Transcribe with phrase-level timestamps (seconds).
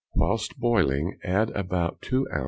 [0.15, 2.39] Whilst boiling, add about two oz.